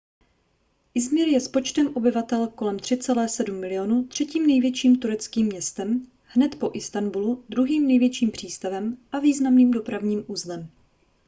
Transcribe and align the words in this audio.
izmir 0.99 1.27
je 1.31 1.39
s 1.41 1.49
počtem 1.57 1.89
obyvatel 1.99 2.47
kolem 2.47 2.77
3,7 2.77 3.53
milionu 3.59 4.07
třetím 4.07 4.47
největším 4.47 4.99
tureckým 4.99 5.45
městem 5.45 6.07
hned 6.23 6.55
po 6.59 6.71
istanbulu 6.73 7.43
druhým 7.49 7.87
největším 7.87 8.31
přístavem 8.31 8.97
a 9.11 9.19
významným 9.19 9.71
dopravním 9.71 10.23
uzlem 10.27 10.69